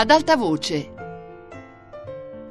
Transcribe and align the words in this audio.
Ad 0.00 0.10
alta 0.10 0.34
voce. 0.34 0.94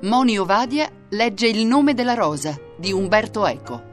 Moni 0.04 0.38
Ovadia 0.38 0.88
legge 1.10 1.48
Il 1.48 1.66
nome 1.66 1.96
della 1.96 2.14
rosa 2.14 2.56
di 2.78 2.92
Umberto 2.92 3.44
Eco. 3.48 3.84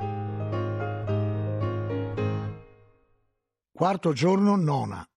Quarto 3.73 4.13
giorno, 4.13 4.57
nona, 4.57 5.09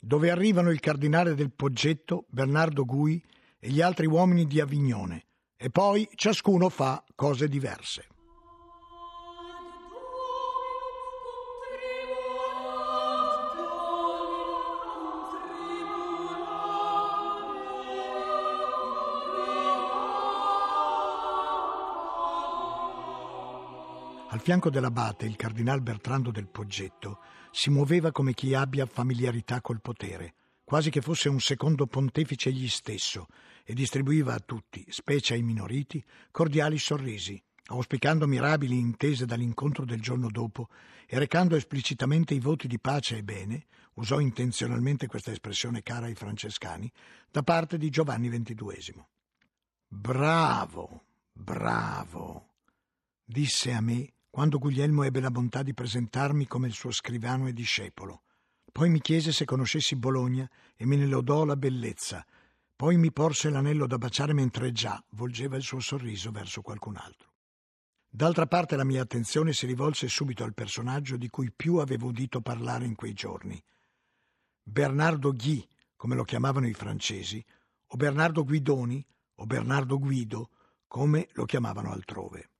dove 0.00 0.32
arrivano 0.32 0.70
il 0.70 0.80
cardinale 0.80 1.36
del 1.36 1.52
Poggetto, 1.52 2.24
Bernardo 2.28 2.84
Gui 2.84 3.22
e 3.60 3.68
gli 3.68 3.80
altri 3.80 4.06
uomini 4.06 4.48
di 4.48 4.60
Avignone, 4.60 5.26
e 5.56 5.70
poi 5.70 6.08
ciascuno 6.16 6.70
fa 6.70 7.04
cose 7.14 7.46
diverse. 7.46 8.08
Al 24.32 24.40
fianco 24.40 24.70
dell'abate, 24.70 25.26
il 25.26 25.34
cardinal 25.34 25.80
Bertrando 25.80 26.30
del 26.30 26.46
Poggetto 26.46 27.18
si 27.50 27.68
muoveva 27.68 28.12
come 28.12 28.32
chi 28.32 28.54
abbia 28.54 28.86
familiarità 28.86 29.60
col 29.60 29.80
potere, 29.80 30.34
quasi 30.62 30.88
che 30.88 31.00
fosse 31.00 31.28
un 31.28 31.40
secondo 31.40 31.88
pontefice 31.88 32.50
egli 32.50 32.68
stesso, 32.68 33.26
e 33.64 33.74
distribuiva 33.74 34.32
a 34.32 34.38
tutti, 34.38 34.86
specie 34.88 35.34
ai 35.34 35.42
minoriti, 35.42 36.04
cordiali 36.30 36.78
sorrisi, 36.78 37.42
auspicando 37.66 38.28
mirabili 38.28 38.78
intese 38.78 39.26
dall'incontro 39.26 39.84
del 39.84 40.00
giorno 40.00 40.30
dopo 40.30 40.68
e 41.08 41.18
recando 41.18 41.56
esplicitamente 41.56 42.32
i 42.32 42.38
voti 42.38 42.68
di 42.68 42.78
pace 42.78 43.16
e 43.16 43.24
bene, 43.24 43.66
usò 43.94 44.20
intenzionalmente 44.20 45.08
questa 45.08 45.32
espressione 45.32 45.82
cara 45.82 46.06
ai 46.06 46.14
francescani, 46.14 46.88
da 47.28 47.42
parte 47.42 47.78
di 47.78 47.90
Giovanni 47.90 48.28
XXII. 48.28 49.04
Bravo, 49.88 51.02
bravo, 51.32 52.46
disse 53.24 53.72
a 53.72 53.80
me 53.80 54.12
quando 54.30 54.58
Guglielmo 54.58 55.02
ebbe 55.02 55.20
la 55.20 55.30
bontà 55.30 55.64
di 55.64 55.74
presentarmi 55.74 56.46
come 56.46 56.68
il 56.68 56.72
suo 56.72 56.92
scrivano 56.92 57.48
e 57.48 57.52
discepolo. 57.52 58.22
Poi 58.70 58.88
mi 58.88 59.00
chiese 59.00 59.32
se 59.32 59.44
conoscessi 59.44 59.96
Bologna 59.96 60.48
e 60.76 60.86
me 60.86 60.94
ne 60.94 61.06
lodò 61.06 61.44
la 61.44 61.56
bellezza. 61.56 62.24
Poi 62.76 62.96
mi 62.96 63.12
porse 63.12 63.50
l'anello 63.50 63.88
da 63.88 63.98
baciare 63.98 64.32
mentre 64.32 64.70
già 64.70 65.02
volgeva 65.10 65.56
il 65.56 65.64
suo 65.64 65.80
sorriso 65.80 66.30
verso 66.30 66.62
qualcun 66.62 66.96
altro. 66.96 67.32
D'altra 68.08 68.46
parte 68.46 68.76
la 68.76 68.84
mia 68.84 69.02
attenzione 69.02 69.52
si 69.52 69.66
rivolse 69.66 70.08
subito 70.08 70.44
al 70.44 70.54
personaggio 70.54 71.16
di 71.16 71.28
cui 71.28 71.52
più 71.52 71.76
avevo 71.76 72.06
udito 72.06 72.40
parlare 72.40 72.86
in 72.86 72.94
quei 72.94 73.12
giorni. 73.12 73.60
Bernardo 74.62 75.32
Ghi, 75.32 75.68
come 75.96 76.14
lo 76.14 76.22
chiamavano 76.22 76.68
i 76.68 76.72
francesi, 76.72 77.44
o 77.88 77.96
Bernardo 77.96 78.44
Guidoni, 78.44 79.04
o 79.34 79.46
Bernardo 79.46 79.98
Guido, 79.98 80.50
come 80.86 81.28
lo 81.32 81.44
chiamavano 81.44 81.90
altrove. 81.90 82.50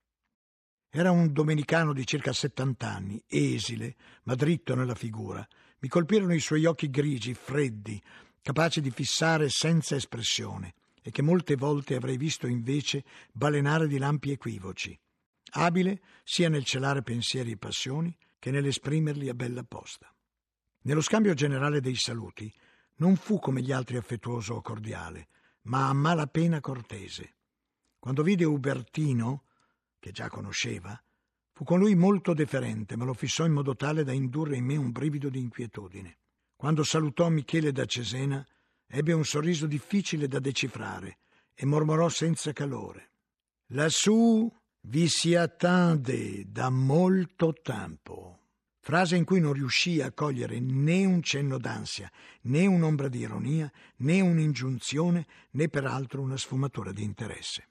Era 0.92 1.12
un 1.12 1.32
domenicano 1.32 1.92
di 1.92 2.04
circa 2.04 2.32
settant'anni, 2.32 3.22
esile, 3.28 3.94
ma 4.24 4.34
dritto 4.34 4.74
nella 4.74 4.96
figura. 4.96 5.46
Mi 5.78 5.88
colpirono 5.88 6.34
i 6.34 6.40
suoi 6.40 6.64
occhi 6.64 6.90
grigi, 6.90 7.32
freddi, 7.32 8.02
capaci 8.42 8.80
di 8.80 8.90
fissare 8.90 9.48
senza 9.50 9.94
espressione, 9.94 10.74
e 11.00 11.12
che 11.12 11.22
molte 11.22 11.54
volte 11.54 11.94
avrei 11.94 12.16
visto 12.16 12.48
invece 12.48 13.04
balenare 13.32 13.86
di 13.86 13.98
lampi 13.98 14.32
equivoci. 14.32 14.98
Abile 15.52 16.00
sia 16.24 16.48
nel 16.48 16.64
celare 16.64 17.02
pensieri 17.02 17.52
e 17.52 17.56
passioni 17.56 18.16
che 18.40 18.50
nell'esprimerli 18.50 19.28
a 19.28 19.34
bella 19.34 19.62
posta. 19.62 20.12
Nello 20.82 21.02
scambio 21.02 21.34
generale 21.34 21.80
dei 21.80 21.94
saluti 21.94 22.52
non 22.96 23.14
fu 23.14 23.38
come 23.38 23.62
gli 23.62 23.70
altri 23.70 23.96
affettuoso 23.96 24.54
o 24.54 24.60
cordiale, 24.60 25.28
ma 25.62 25.88
a 25.88 25.92
malapena 25.92 26.60
cortese. 26.60 27.34
Quando 27.98 28.22
vide 28.22 28.44
Ubertino, 28.44 29.44
che 30.00 30.10
già 30.10 30.28
conosceva, 30.28 31.00
fu 31.52 31.62
con 31.62 31.78
lui 31.78 31.94
molto 31.94 32.34
deferente, 32.34 32.96
ma 32.96 33.04
lo 33.04 33.14
fissò 33.14 33.44
in 33.44 33.52
modo 33.52 33.76
tale 33.76 34.02
da 34.02 34.12
indurre 34.12 34.56
in 34.56 34.64
me 34.64 34.76
un 34.76 34.90
brivido 34.90 35.28
di 35.28 35.38
inquietudine. 35.38 36.16
Quando 36.56 36.82
salutò 36.82 37.28
Michele 37.28 37.70
da 37.70 37.84
Cesena, 37.84 38.44
ebbe 38.86 39.12
un 39.12 39.24
sorriso 39.24 39.66
difficile 39.66 40.26
da 40.26 40.40
decifrare 40.40 41.18
e 41.54 41.64
mormorò 41.66 42.08
senza 42.08 42.52
calore. 42.52 43.12
Lassù 43.68 44.50
vi 44.82 45.08
si 45.08 45.34
attende 45.34 46.44
da 46.50 46.70
molto 46.70 47.52
tempo. 47.52 48.38
Frase 48.82 49.16
in 49.16 49.24
cui 49.24 49.40
non 49.40 49.52
riuscì 49.52 50.00
a 50.00 50.10
cogliere 50.10 50.58
né 50.58 51.04
un 51.04 51.22
cenno 51.22 51.58
d'ansia, 51.58 52.10
né 52.42 52.66
un'ombra 52.66 53.08
di 53.08 53.18
ironia, 53.18 53.70
né 53.96 54.20
un'ingiunzione, 54.20 55.26
né 55.50 55.68
peraltro 55.68 56.22
una 56.22 56.38
sfumatura 56.38 56.90
di 56.90 57.02
interesse. 57.04 57.68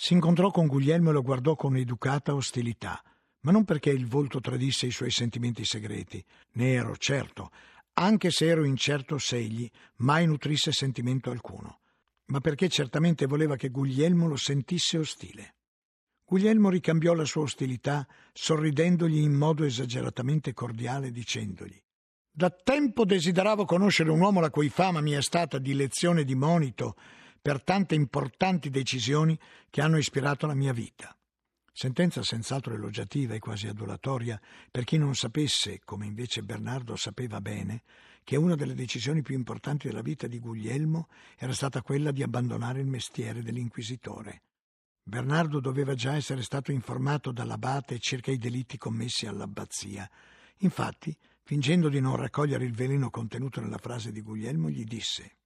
Si 0.00 0.12
incontrò 0.12 0.52
con 0.52 0.68
Guglielmo 0.68 1.10
e 1.10 1.12
lo 1.12 1.22
guardò 1.22 1.56
con 1.56 1.76
educata 1.76 2.32
ostilità, 2.32 3.02
ma 3.40 3.50
non 3.50 3.64
perché 3.64 3.90
il 3.90 4.06
volto 4.06 4.38
tradisse 4.38 4.86
i 4.86 4.92
suoi 4.92 5.10
sentimenti 5.10 5.64
segreti. 5.64 6.24
Ne 6.52 6.74
ero 6.74 6.96
certo, 6.96 7.50
anche 7.94 8.30
se 8.30 8.46
ero 8.46 8.62
incerto 8.62 9.18
se 9.18 9.38
egli 9.38 9.68
mai 9.96 10.24
nutrisse 10.24 10.70
sentimento 10.70 11.32
alcuno, 11.32 11.80
ma 12.26 12.38
perché 12.38 12.68
certamente 12.68 13.26
voleva 13.26 13.56
che 13.56 13.70
Guglielmo 13.70 14.28
lo 14.28 14.36
sentisse 14.36 14.98
ostile. 14.98 15.56
Guglielmo 16.24 16.70
ricambiò 16.70 17.12
la 17.12 17.24
sua 17.24 17.42
ostilità 17.42 18.06
sorridendogli 18.32 19.18
in 19.18 19.32
modo 19.32 19.64
esageratamente 19.64 20.54
cordiale, 20.54 21.10
dicendogli 21.10 21.82
Da 22.30 22.50
tempo 22.50 23.04
desideravo 23.04 23.64
conoscere 23.64 24.12
un 24.12 24.20
uomo 24.20 24.38
la 24.38 24.50
cui 24.50 24.68
fama 24.68 25.00
mi 25.00 25.10
è 25.10 25.22
stata 25.22 25.58
di 25.58 25.74
lezione 25.74 26.22
di 26.22 26.36
monito 26.36 26.94
per 27.40 27.62
tante 27.62 27.94
importanti 27.94 28.70
decisioni 28.70 29.38
che 29.70 29.80
hanno 29.80 29.98
ispirato 29.98 30.46
la 30.46 30.54
mia 30.54 30.72
vita. 30.72 31.16
Sentenza 31.72 32.24
senz'altro 32.24 32.74
elogiativa 32.74 33.34
e 33.34 33.38
quasi 33.38 33.68
adulatoria 33.68 34.40
per 34.68 34.82
chi 34.82 34.98
non 34.98 35.14
sapesse, 35.14 35.80
come 35.84 36.06
invece 36.06 36.42
Bernardo 36.42 36.96
sapeva 36.96 37.40
bene, 37.40 37.82
che 38.24 38.34
una 38.36 38.56
delle 38.56 38.74
decisioni 38.74 39.22
più 39.22 39.36
importanti 39.36 39.86
della 39.86 40.02
vita 40.02 40.26
di 40.26 40.40
Guglielmo 40.40 41.06
era 41.36 41.52
stata 41.52 41.80
quella 41.82 42.10
di 42.10 42.24
abbandonare 42.24 42.80
il 42.80 42.88
mestiere 42.88 43.42
dell'inquisitore. 43.42 44.42
Bernardo 45.04 45.60
doveva 45.60 45.94
già 45.94 46.16
essere 46.16 46.42
stato 46.42 46.72
informato 46.72 47.30
dall'abate 47.30 48.00
circa 48.00 48.32
i 48.32 48.38
delitti 48.38 48.76
commessi 48.76 49.26
all'abbazia. 49.26 50.10
Infatti, 50.58 51.16
fingendo 51.44 51.88
di 51.88 52.00
non 52.00 52.16
raccogliere 52.16 52.64
il 52.64 52.74
veleno 52.74 53.08
contenuto 53.08 53.60
nella 53.60 53.78
frase 53.78 54.10
di 54.10 54.20
Guglielmo, 54.20 54.68
gli 54.68 54.84
disse 54.84 55.37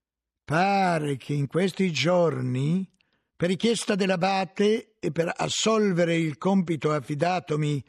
Pare 0.52 1.16
che 1.16 1.32
in 1.32 1.46
questi 1.46 1.90
giorni, 1.90 2.86
per 3.34 3.48
richiesta 3.48 3.94
dell'abate 3.94 4.96
e 5.00 5.10
per 5.10 5.32
assolvere 5.34 6.14
il 6.14 6.36
compito 6.36 6.92
affidatomi 6.92 7.82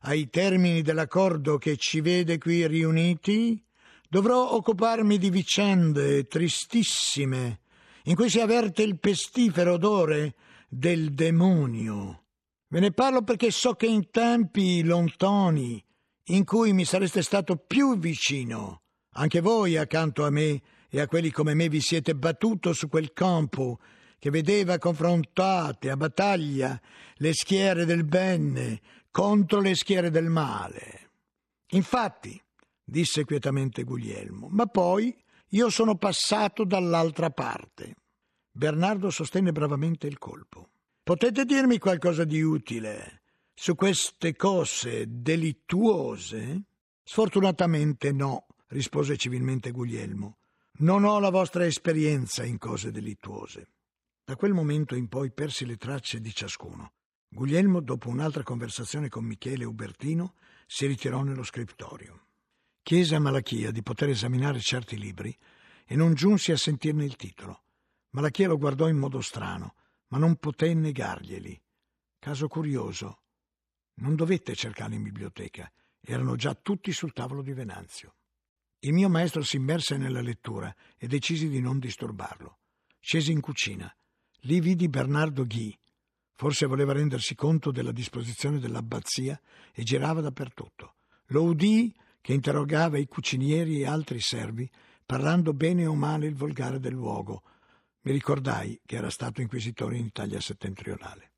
ai 0.00 0.28
termini 0.28 0.82
dell'accordo 0.82 1.56
che 1.56 1.78
ci 1.78 2.02
vede 2.02 2.36
qui 2.36 2.66
riuniti, 2.66 3.64
dovrò 4.06 4.50
occuparmi 4.50 5.16
di 5.16 5.30
vicende 5.30 6.26
tristissime 6.26 7.60
in 8.02 8.16
cui 8.16 8.28
si 8.28 8.38
avverte 8.38 8.82
il 8.82 8.98
pestifero 8.98 9.72
odore 9.72 10.34
del 10.68 11.14
demonio. 11.14 12.24
Ve 12.68 12.80
ne 12.80 12.92
parlo 12.92 13.22
perché 13.22 13.50
so 13.50 13.72
che 13.72 13.86
in 13.86 14.10
tempi 14.10 14.82
lontani, 14.82 15.82
in 16.24 16.44
cui 16.44 16.74
mi 16.74 16.84
sareste 16.84 17.22
stato 17.22 17.56
più 17.56 17.96
vicino, 17.96 18.82
anche 19.12 19.40
voi 19.40 19.78
accanto 19.78 20.26
a 20.26 20.28
me, 20.28 20.60
e 20.90 21.00
a 21.00 21.06
quelli 21.06 21.30
come 21.30 21.54
me 21.54 21.68
vi 21.68 21.80
siete 21.80 22.14
battuto 22.14 22.72
su 22.72 22.88
quel 22.88 23.12
campo 23.12 23.78
che 24.18 24.30
vedeva 24.30 24.78
confrontate 24.78 25.88
a 25.88 25.96
battaglia 25.96 26.78
le 27.14 27.32
schiere 27.32 27.84
del 27.86 28.04
bene 28.04 28.80
contro 29.10 29.60
le 29.60 29.74
schiere 29.74 30.10
del 30.10 30.28
male. 30.28 31.10
Infatti, 31.70 32.40
disse 32.84 33.24
quietamente 33.24 33.84
Guglielmo, 33.84 34.48
ma 34.50 34.66
poi 34.66 35.16
io 35.50 35.70
sono 35.70 35.96
passato 35.96 36.64
dall'altra 36.64 37.30
parte. 37.30 37.94
Bernardo 38.50 39.10
sostenne 39.10 39.52
bravamente 39.52 40.06
il 40.06 40.18
colpo. 40.18 40.68
Potete 41.02 41.44
dirmi 41.44 41.78
qualcosa 41.78 42.24
di 42.24 42.42
utile 42.42 43.22
su 43.54 43.74
queste 43.74 44.36
cose 44.36 45.04
delittuose? 45.08 46.62
Sfortunatamente 47.02 48.12
no, 48.12 48.46
rispose 48.68 49.16
civilmente 49.16 49.70
Guglielmo. 49.70 50.39
Non 50.80 51.04
ho 51.04 51.18
la 51.18 51.28
vostra 51.28 51.66
esperienza 51.66 52.42
in 52.42 52.56
cose 52.56 52.90
delittuose. 52.90 53.72
Da 54.24 54.34
quel 54.34 54.54
momento 54.54 54.94
in 54.94 55.08
poi 55.08 55.30
persi 55.30 55.66
le 55.66 55.76
tracce 55.76 56.22
di 56.22 56.32
ciascuno. 56.32 56.92
Guglielmo, 57.28 57.80
dopo 57.80 58.08
un'altra 58.08 58.42
conversazione 58.42 59.10
con 59.10 59.26
Michele 59.26 59.66
Ubertino, 59.66 60.36
si 60.66 60.86
ritirò 60.86 61.22
nello 61.22 61.42
scrittorio. 61.42 62.28
Chiese 62.82 63.14
a 63.14 63.20
Malachia 63.20 63.70
di 63.70 63.82
poter 63.82 64.08
esaminare 64.08 64.58
certi 64.60 64.96
libri 64.98 65.36
e 65.84 65.96
non 65.96 66.14
giunse 66.14 66.52
a 66.52 66.56
sentirne 66.56 67.04
il 67.04 67.16
titolo. 67.16 67.64
Malachia 68.12 68.48
lo 68.48 68.56
guardò 68.56 68.88
in 68.88 68.96
modo 68.96 69.20
strano, 69.20 69.74
ma 70.06 70.16
non 70.16 70.36
poté 70.36 70.72
negarglieli. 70.72 71.62
Caso 72.18 72.48
curioso. 72.48 73.20
Non 73.96 74.14
dovette 74.14 74.54
cercarli 74.54 74.94
in 74.94 75.02
biblioteca, 75.02 75.70
erano 76.00 76.36
già 76.36 76.54
tutti 76.54 76.90
sul 76.90 77.12
tavolo 77.12 77.42
di 77.42 77.52
Venanzio. 77.52 78.14
Il 78.82 78.94
mio 78.94 79.10
maestro 79.10 79.42
si 79.42 79.56
immerse 79.56 79.98
nella 79.98 80.22
lettura 80.22 80.74
e 80.96 81.06
decisi 81.06 81.50
di 81.50 81.60
non 81.60 81.78
disturbarlo. 81.78 82.60
Scesi 82.98 83.30
in 83.30 83.40
cucina. 83.40 83.94
Lì 84.44 84.58
vidi 84.60 84.88
Bernardo 84.88 85.44
Ghi. 85.44 85.78
Forse 86.32 86.64
voleva 86.64 86.94
rendersi 86.94 87.34
conto 87.34 87.72
della 87.72 87.92
disposizione 87.92 88.58
dell'abbazia 88.58 89.38
e 89.74 89.82
girava 89.82 90.22
dappertutto. 90.22 90.94
Lo 91.26 91.42
udii 91.42 91.94
che 92.22 92.32
interrogava 92.32 92.96
i 92.96 93.06
cucinieri 93.06 93.82
e 93.82 93.86
altri 93.86 94.18
servi, 94.18 94.70
parlando 95.04 95.52
bene 95.52 95.84
o 95.84 95.94
male 95.94 96.26
il 96.26 96.34
volgare 96.34 96.80
del 96.80 96.94
luogo. 96.94 97.42
Mi 98.00 98.12
ricordai 98.12 98.80
che 98.86 98.96
era 98.96 99.10
stato 99.10 99.42
inquisitore 99.42 99.98
in 99.98 100.06
Italia 100.06 100.40
settentrionale. 100.40 101.32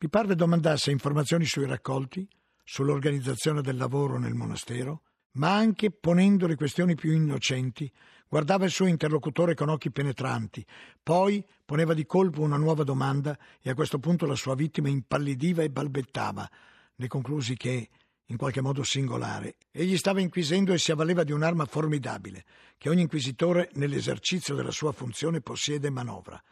Mi 0.00 0.10
parve 0.10 0.34
domandasse 0.34 0.90
informazioni 0.90 1.46
sui 1.46 1.64
raccolti, 1.64 2.28
sull'organizzazione 2.62 3.62
del 3.62 3.78
lavoro 3.78 4.18
nel 4.18 4.34
monastero, 4.34 5.04
ma 5.38 5.54
anche 5.54 5.90
ponendo 5.90 6.46
le 6.46 6.56
questioni 6.56 6.94
più 6.94 7.12
innocenti, 7.12 7.90
guardava 8.28 8.64
il 8.64 8.70
suo 8.70 8.86
interlocutore 8.86 9.54
con 9.54 9.68
occhi 9.68 9.90
penetranti, 9.90 10.64
poi 11.02 11.44
poneva 11.64 11.94
di 11.94 12.04
colpo 12.06 12.42
una 12.42 12.56
nuova 12.56 12.82
domanda 12.82 13.38
e 13.60 13.70
a 13.70 13.74
questo 13.74 13.98
punto 13.98 14.26
la 14.26 14.34
sua 14.34 14.54
vittima 14.54 14.88
impallidiva 14.88 15.62
e 15.62 15.70
balbettava. 15.70 16.48
Ne 16.96 17.06
conclusi 17.06 17.56
che, 17.56 17.88
in 18.26 18.36
qualche 18.36 18.60
modo 18.60 18.82
singolare, 18.82 19.56
egli 19.70 19.96
stava 19.96 20.20
inquisendo 20.20 20.72
e 20.72 20.78
si 20.78 20.90
avvaleva 20.90 21.22
di 21.22 21.32
un'arma 21.32 21.64
formidabile, 21.66 22.44
che 22.76 22.88
ogni 22.88 23.02
inquisitore 23.02 23.70
nell'esercizio 23.74 24.56
della 24.56 24.72
sua 24.72 24.92
funzione 24.92 25.40
possiede 25.40 25.86
e 25.86 25.90
manovra, 25.90 26.42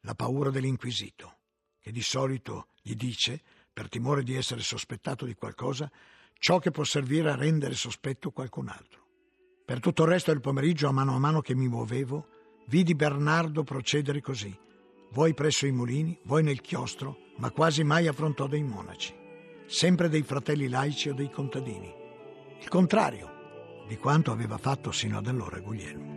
la 0.00 0.14
paura 0.14 0.50
dell'inquisito, 0.50 1.38
che 1.78 1.92
di 1.92 2.02
solito 2.02 2.66
gli 2.82 2.94
dice, 2.94 3.40
per 3.72 3.88
timore 3.88 4.24
di 4.24 4.34
essere 4.34 4.62
sospettato 4.62 5.24
di 5.24 5.34
qualcosa, 5.34 5.90
ciò 6.42 6.58
che 6.58 6.72
può 6.72 6.82
servire 6.82 7.30
a 7.30 7.36
rendere 7.36 7.74
sospetto 7.74 8.32
qualcun 8.32 8.66
altro. 8.66 9.00
Per 9.64 9.78
tutto 9.78 10.02
il 10.02 10.08
resto 10.08 10.32
del 10.32 10.40
pomeriggio, 10.40 10.88
a 10.88 10.92
mano 10.92 11.14
a 11.14 11.18
mano 11.20 11.40
che 11.40 11.54
mi 11.54 11.68
muovevo, 11.68 12.26
vidi 12.66 12.96
Bernardo 12.96 13.62
procedere 13.62 14.20
così, 14.20 14.52
voi 15.12 15.34
presso 15.34 15.68
i 15.68 15.70
mulini, 15.70 16.18
voi 16.24 16.42
nel 16.42 16.60
chiostro, 16.60 17.16
ma 17.36 17.52
quasi 17.52 17.84
mai 17.84 18.08
affrontò 18.08 18.48
dei 18.48 18.64
monaci, 18.64 19.14
sempre 19.66 20.08
dei 20.08 20.22
fratelli 20.22 20.68
laici 20.68 21.10
o 21.10 21.14
dei 21.14 21.30
contadini. 21.30 21.94
Il 22.60 22.68
contrario 22.68 23.84
di 23.86 23.96
quanto 23.96 24.32
aveva 24.32 24.58
fatto 24.58 24.90
sino 24.90 25.18
ad 25.18 25.28
allora 25.28 25.60
Guglielmo. 25.60 26.11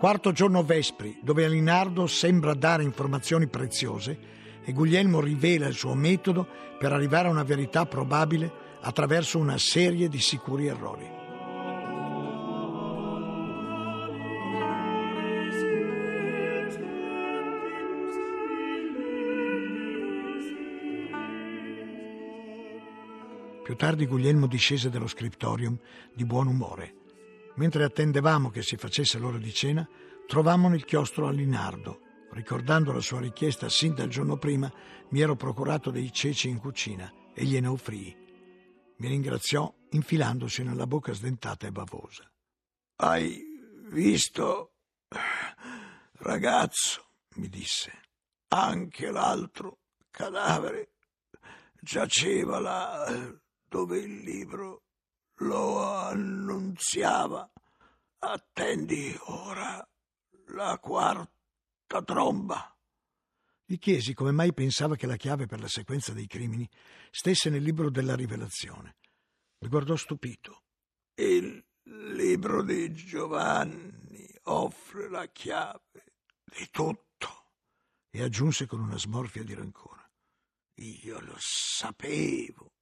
Quarto 0.00 0.32
giorno 0.32 0.62
Vespri, 0.62 1.18
dove 1.20 1.44
Alinardo 1.44 2.06
sembra 2.06 2.54
dare 2.54 2.82
informazioni 2.82 3.48
preziose 3.48 4.18
e 4.64 4.72
Guglielmo 4.72 5.20
rivela 5.20 5.66
il 5.66 5.74
suo 5.74 5.92
metodo 5.92 6.48
per 6.78 6.90
arrivare 6.90 7.28
a 7.28 7.30
una 7.30 7.42
verità 7.42 7.84
probabile 7.84 8.50
attraverso 8.80 9.36
una 9.36 9.58
serie 9.58 10.08
di 10.08 10.18
sicuri 10.18 10.68
errori. 10.68 11.06
Più 23.62 23.76
tardi 23.76 24.06
Guglielmo 24.06 24.46
discese 24.46 24.88
dallo 24.88 25.06
scriptorium 25.06 25.78
di 26.14 26.24
buon 26.24 26.46
umore 26.46 26.99
Mentre 27.56 27.84
attendevamo 27.84 28.50
che 28.50 28.62
si 28.62 28.76
facesse 28.76 29.18
l'ora 29.18 29.38
di 29.38 29.52
cena, 29.52 29.86
trovammo 30.26 30.68
nel 30.68 30.84
chiostro 30.84 31.26
a 31.26 31.30
Linardo. 31.30 32.00
Ricordando 32.30 32.92
la 32.92 33.00
sua 33.00 33.20
richiesta 33.20 33.68
sin 33.68 33.94
dal 33.94 34.08
giorno 34.08 34.36
prima, 34.36 34.72
mi 35.10 35.20
ero 35.20 35.34
procurato 35.34 35.90
dei 35.90 36.12
ceci 36.12 36.48
in 36.48 36.58
cucina 36.58 37.12
e 37.34 37.44
gliene 37.44 37.66
offrii. 37.66 38.16
Mi 38.98 39.08
ringraziò 39.08 39.72
infilandosi 39.90 40.62
nella 40.62 40.86
bocca 40.86 41.12
sdentata 41.12 41.66
e 41.66 41.72
bavosa. 41.72 42.30
Hai 42.96 43.42
visto, 43.88 44.74
ragazzo, 46.18 47.06
mi 47.36 47.48
disse, 47.48 47.90
anche 48.48 49.10
l'altro 49.10 49.78
cadavere 50.10 50.92
giaceva 51.80 52.60
là 52.60 53.32
dove 53.68 53.98
il 53.98 54.18
libro 54.18 54.82
lo 55.40 55.82
annunziava. 55.82 57.50
Attendi 58.18 59.16
ora 59.24 59.86
la 60.48 60.78
quarta 60.78 62.02
tromba. 62.04 62.74
Gli 63.64 63.78
chiesi 63.78 64.14
come 64.14 64.32
mai 64.32 64.52
pensava 64.52 64.96
che 64.96 65.06
la 65.06 65.16
chiave 65.16 65.46
per 65.46 65.60
la 65.60 65.68
sequenza 65.68 66.12
dei 66.12 66.26
crimini 66.26 66.68
stesse 67.10 67.50
nel 67.50 67.62
libro 67.62 67.88
della 67.88 68.16
rivelazione. 68.16 68.96
Mi 69.58 69.68
guardò 69.68 69.94
stupito. 69.96 70.64
Il 71.14 71.64
libro 71.82 72.62
di 72.62 72.92
Giovanni 72.92 74.28
offre 74.44 75.08
la 75.08 75.26
chiave 75.28 76.14
di 76.44 76.68
tutto. 76.70 77.08
E 78.10 78.22
aggiunse 78.22 78.66
con 78.66 78.80
una 78.80 78.98
smorfia 78.98 79.44
di 79.44 79.54
rancore. 79.54 80.10
Io 80.74 81.20
lo 81.20 81.36
sapevo 81.38 82.72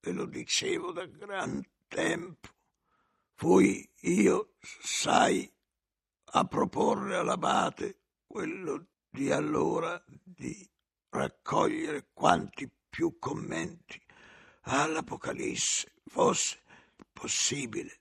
e 0.00 0.12
lo 0.12 0.26
dicevo 0.26 0.90
da 0.90 1.06
gran 1.06 1.62
tempo 1.92 2.48
fui 3.34 3.86
io, 4.02 4.54
sai, 4.80 5.52
a 6.34 6.44
proporre 6.44 7.16
all'abate 7.16 7.98
quello 8.26 8.86
di 9.10 9.30
allora 9.30 10.02
di 10.06 10.66
raccogliere 11.10 12.08
quanti 12.14 12.70
più 12.88 13.18
commenti 13.18 14.00
all'Apocalisse 14.62 15.92
fosse 16.06 16.62
possibile. 17.12 18.00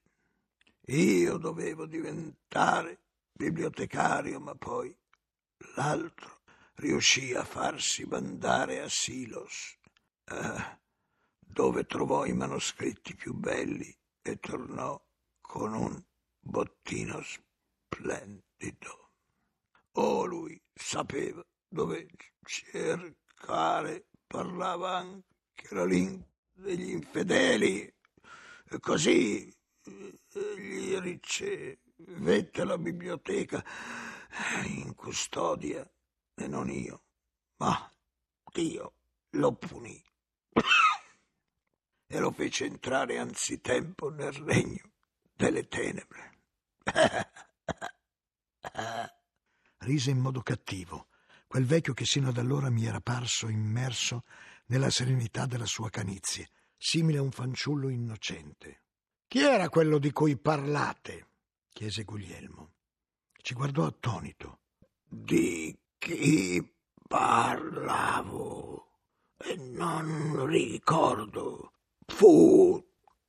Io 0.85 1.37
dovevo 1.37 1.85
diventare 1.85 3.01
bibliotecario, 3.33 4.39
ma 4.39 4.55
poi 4.55 4.95
l'altro 5.75 6.41
riuscì 6.75 7.33
a 7.33 7.44
farsi 7.44 8.05
mandare 8.05 8.81
a 8.81 8.87
Silos. 8.87 9.77
Eh, 10.25 10.79
dove 11.51 11.86
trovò 11.86 12.25
i 12.25 12.33
manoscritti 12.33 13.15
più 13.15 13.33
belli 13.33 13.94
e 14.21 14.38
tornò 14.39 15.00
con 15.42 15.74
un 15.74 16.01
bottino 16.39 17.21
splendido. 17.21 19.11
Oh, 19.94 20.25
lui 20.25 20.59
sapeva 20.73 21.45
dove 21.68 22.07
cercare, 22.45 24.07
parlava 24.25 24.97
anche 24.97 25.75
la 25.75 25.85
lingua 25.85 26.25
degli 26.54 26.92
infedeli, 26.92 27.81
e 27.81 28.80
così 28.80 29.54
eh, 29.83 30.19
gli 30.57 30.97
ricevette 30.99 32.64
la 32.64 32.78
biblioteca 32.78 33.64
in 34.68 34.95
custodia 34.95 35.90
e 36.33 36.47
non 36.47 36.69
io, 36.69 37.04
ma 37.57 37.92
Dio 38.54 38.94
lo 39.31 39.54
punì 39.54 40.02
e 42.11 42.19
lo 42.19 42.31
fece 42.31 42.65
entrare 42.65 43.18
anzitempo 43.18 44.09
nel 44.09 44.33
regno 44.33 44.91
delle 45.33 45.69
tenebre. 45.69 46.39
Rise 49.77 50.11
in 50.11 50.19
modo 50.19 50.41
cattivo, 50.41 51.07
quel 51.47 51.65
vecchio 51.65 51.94
che 51.94 52.03
sino 52.03 52.27
ad 52.27 52.37
allora 52.37 52.69
mi 52.69 52.85
era 52.85 52.99
parso 52.99 53.47
immerso 53.47 54.25
nella 54.65 54.89
serenità 54.89 55.45
della 55.45 55.65
sua 55.65 55.89
canizie, 55.89 56.49
simile 56.77 57.19
a 57.19 57.21
un 57.21 57.31
fanciullo 57.31 57.87
innocente. 57.87 58.83
Chi 59.27 59.39
era 59.39 59.69
quello 59.69 59.97
di 59.97 60.11
cui 60.11 60.37
parlate? 60.37 61.30
chiese 61.69 62.03
Guglielmo. 62.03 62.73
Ci 63.41 63.53
guardò 63.53 63.85
attonito. 63.85 64.59
Di 65.07 65.73
chi 65.97 66.61
parlavo? 67.07 68.97
E 69.37 69.56
non 69.56 70.45
ricordo. 70.45 71.71
Fu 72.13 72.80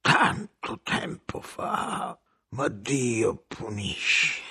tanto 0.02 0.80
tempo 0.82 1.40
fa, 1.40 2.18
ma 2.50 2.68
Dio 2.68 3.44
punisce. 3.46 4.42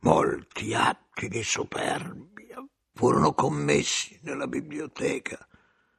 Molti 0.00 0.74
atti 0.74 1.26
di 1.28 1.42
superbia 1.42 2.64
furono 2.92 3.32
commessi 3.34 4.20
nella 4.22 4.46
biblioteca, 4.46 5.44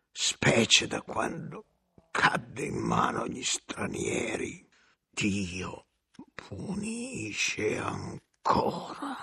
specie 0.10 0.88
da 0.88 1.02
quando 1.02 1.66
cadde 2.12 2.64
in 2.64 2.78
mano 2.78 3.24
agli 3.24 3.44
stranieri. 3.44 4.66
Dio 5.10 5.88
punisce 6.34 7.78
ancora. 7.78 9.18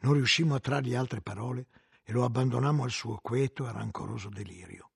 Non 0.00 0.12
riuscimmo 0.12 0.54
a 0.56 0.60
trargli 0.60 0.94
altre 0.94 1.22
parole 1.22 1.68
e 2.02 2.12
lo 2.12 2.24
abbandonammo 2.24 2.82
al 2.82 2.90
suo 2.90 3.16
quieto 3.22 3.66
e 3.66 3.72
rancoroso 3.72 4.28
delirio. 4.28 4.89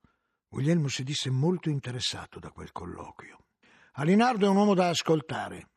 Guglielmo 0.54 0.86
si 0.86 1.02
disse 1.02 1.30
molto 1.30 1.68
interessato 1.68 2.38
da 2.38 2.52
quel 2.52 2.70
colloquio. 2.70 3.46
Alinardo 3.94 4.46
è 4.46 4.48
un 4.48 4.54
uomo 4.54 4.74
da 4.74 4.88
ascoltare. 4.88 5.70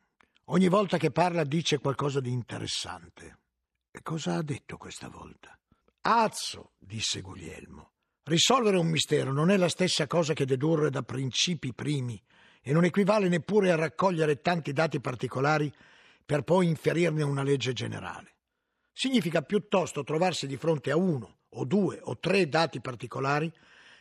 Ogni 0.50 0.68
volta 0.68 0.98
che 0.98 1.10
parla 1.10 1.42
dice 1.42 1.80
qualcosa 1.80 2.20
di 2.20 2.30
interessante. 2.30 3.38
E 3.90 4.00
cosa 4.02 4.36
ha 4.36 4.42
detto 4.42 4.76
questa 4.76 5.08
volta? 5.08 5.58
Azzo, 6.02 6.74
disse 6.78 7.22
Guglielmo. 7.22 7.90
Risolvere 8.22 8.76
un 8.76 8.86
mistero 8.86 9.32
non 9.32 9.50
è 9.50 9.56
la 9.56 9.68
stessa 9.68 10.06
cosa 10.06 10.32
che 10.32 10.44
dedurre 10.44 10.90
da 10.90 11.02
principi 11.02 11.74
primi 11.74 12.22
e 12.62 12.72
non 12.72 12.84
equivale 12.84 13.26
neppure 13.26 13.72
a 13.72 13.76
raccogliere 13.76 14.40
tanti 14.40 14.72
dati 14.72 15.00
particolari 15.00 15.74
per 16.24 16.42
poi 16.42 16.68
inferirne 16.68 17.24
una 17.24 17.42
legge 17.42 17.72
generale. 17.72 18.36
Significa 18.92 19.42
piuttosto 19.42 20.04
trovarsi 20.04 20.46
di 20.46 20.56
fronte 20.56 20.92
a 20.92 20.96
uno 20.96 21.38
o 21.48 21.64
due 21.64 21.98
o 22.00 22.16
tre 22.18 22.48
dati 22.48 22.80
particolari 22.80 23.52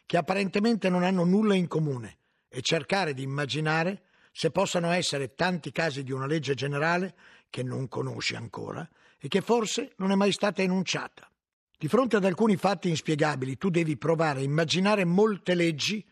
che 0.07 0.17
apparentemente 0.17 0.89
non 0.89 1.03
hanno 1.03 1.25
nulla 1.25 1.53
in 1.53 1.67
comune 1.67 2.19
e 2.47 2.61
cercare 2.61 3.13
di 3.13 3.23
immaginare 3.23 4.03
se 4.31 4.51
possano 4.51 4.89
essere 4.91 5.33
tanti 5.33 5.71
casi 5.71 6.03
di 6.03 6.13
una 6.13 6.25
legge 6.25 6.53
generale 6.53 7.13
che 7.49 7.61
non 7.61 7.89
conosci 7.89 8.35
ancora 8.35 8.87
e 9.19 9.27
che 9.27 9.41
forse 9.41 9.93
non 9.97 10.11
è 10.11 10.15
mai 10.15 10.31
stata 10.31 10.61
enunciata. 10.61 11.29
Di 11.77 11.89
fronte 11.89 12.15
ad 12.15 12.25
alcuni 12.25 12.55
fatti 12.55 12.87
inspiegabili 12.87 13.57
tu 13.57 13.69
devi 13.69 13.97
provare 13.97 14.39
a 14.39 14.43
immaginare 14.43 15.03
molte 15.03 15.53
leggi 15.53 16.03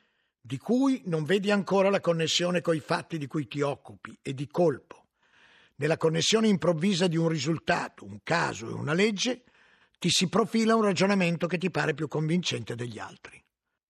di 0.42 0.58
cui 0.58 1.02
non 1.06 1.24
vedi 1.24 1.50
ancora 1.50 1.90
la 1.90 2.02
connessione 2.02 2.62
coi 2.62 2.82
fatti 2.82 3.18
di 3.18 3.28
cui 3.28 3.48
ti 3.48 3.62
occupi 3.62 4.16
e 4.22 4.34
di 4.34 4.48
colpo. 4.48 5.06
Nella 5.78 5.98
connessione 5.98 6.50
improvvisa 6.50 7.08
di 7.08 7.16
un 7.18 7.30
risultato, 7.30 8.04
un 8.04 8.20
caso 8.24 8.70
e 8.70 8.74
una 8.74 8.94
legge, 8.94 9.44
ti 9.98 10.10
si 10.10 10.28
profila 10.28 10.76
un 10.76 10.84
ragionamento 10.84 11.48
che 11.48 11.58
ti 11.58 11.72
pare 11.72 11.94
più 11.94 12.10
convincente 12.10 12.76
degli 12.76 13.00
altri. 13.00 13.45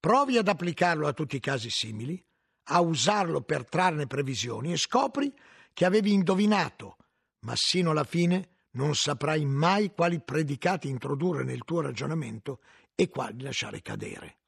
Provi 0.05 0.37
ad 0.37 0.47
applicarlo 0.47 1.07
a 1.07 1.13
tutti 1.13 1.37
i 1.37 1.39
casi 1.39 1.71
simili, 1.71 2.23
a 2.65 2.79
usarlo 2.79 3.41
per 3.41 3.67
trarne 3.67 4.05
previsioni 4.05 4.71
e 4.71 4.77
scopri 4.77 5.33
che 5.73 5.83
avevi 5.83 6.13
indovinato, 6.13 6.97
ma 7.39 7.53
sino 7.55 7.89
alla 7.89 8.03
fine 8.03 8.49
non 8.73 8.93
saprai 8.93 9.45
mai 9.45 9.91
quali 9.95 10.21
predicati 10.21 10.89
introdurre 10.89 11.43
nel 11.43 11.63
tuo 11.63 11.81
ragionamento 11.81 12.61
e 12.93 13.09
quali 13.09 13.41
lasciare 13.41 13.81
cadere. 13.81 14.41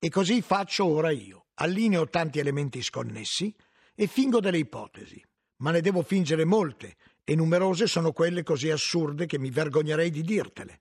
E 0.00 0.08
così 0.08 0.42
faccio 0.42 0.86
ora 0.86 1.12
io. 1.12 1.46
Allineo 1.60 2.08
tanti 2.08 2.40
elementi 2.40 2.82
sconnessi 2.82 3.54
e 3.94 4.08
fingo 4.08 4.40
delle 4.40 4.58
ipotesi, 4.58 5.24
ma 5.58 5.70
ne 5.70 5.80
devo 5.80 6.02
fingere 6.02 6.44
molte 6.44 6.96
e 7.22 7.36
numerose 7.36 7.86
sono 7.86 8.10
quelle 8.10 8.42
così 8.42 8.68
assurde 8.68 9.26
che 9.26 9.38
mi 9.38 9.50
vergognerei 9.50 10.10
di 10.10 10.22
dirtele. 10.22 10.80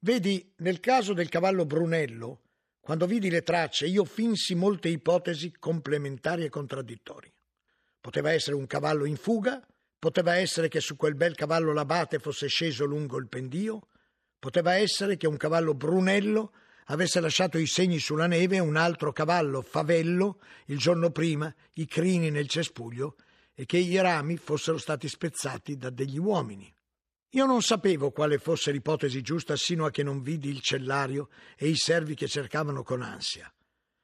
Vedi, 0.00 0.52
nel 0.56 0.80
caso 0.80 1.12
del 1.12 1.28
cavallo 1.28 1.64
Brunello, 1.64 2.41
quando 2.82 3.06
vidi 3.06 3.30
le 3.30 3.42
tracce, 3.42 3.86
io 3.86 4.04
finsi 4.04 4.54
molte 4.54 4.90
ipotesi 4.90 5.54
complementari 5.58 6.44
e 6.44 6.50
contraddittorie. 6.50 7.32
Poteva 7.98 8.32
essere 8.32 8.56
un 8.56 8.66
cavallo 8.66 9.06
in 9.06 9.16
fuga, 9.16 9.64
Poteva 10.02 10.34
essere 10.34 10.66
che 10.66 10.80
su 10.80 10.96
quel 10.96 11.14
bel 11.14 11.36
cavallo 11.36 11.72
l'abate 11.72 12.18
fosse 12.18 12.48
sceso 12.48 12.84
lungo 12.84 13.18
il 13.18 13.28
pendio, 13.28 13.86
poteva 14.36 14.74
essere 14.74 15.16
che 15.16 15.28
un 15.28 15.36
cavallo 15.36 15.74
brunello 15.74 16.54
avesse 16.86 17.20
lasciato 17.20 17.56
i 17.56 17.68
segni 17.68 18.00
sulla 18.00 18.26
neve 18.26 18.58
un 18.58 18.74
altro 18.74 19.12
cavallo 19.12 19.62
favello 19.62 20.40
il 20.66 20.78
giorno 20.78 21.10
prima, 21.10 21.54
i 21.74 21.86
crini 21.86 22.30
nel 22.30 22.48
cespuglio, 22.48 23.14
e 23.54 23.64
che 23.64 23.76
i 23.76 23.96
rami 24.00 24.38
fossero 24.38 24.76
stati 24.76 25.06
spezzati 25.06 25.76
da 25.76 25.90
degli 25.90 26.18
uomini. 26.18 26.74
Io 27.34 27.46
non 27.46 27.62
sapevo 27.62 28.10
quale 28.10 28.36
fosse 28.36 28.72
l'ipotesi 28.72 29.22
giusta 29.22 29.56
sino 29.56 29.86
a 29.86 29.90
che 29.90 30.02
non 30.02 30.20
vidi 30.20 30.50
il 30.50 30.60
cellario 30.60 31.30
e 31.56 31.68
i 31.68 31.76
servi 31.76 32.14
che 32.14 32.28
cercavano 32.28 32.82
con 32.82 33.00
ansia. 33.00 33.50